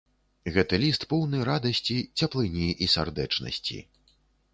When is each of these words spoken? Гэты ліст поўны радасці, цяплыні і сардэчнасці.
Гэты 0.53 0.77
ліст 0.83 1.01
поўны 1.11 1.41
радасці, 1.49 1.97
цяплыні 2.21 2.69
і 2.87 2.89
сардэчнасці. 2.95 3.79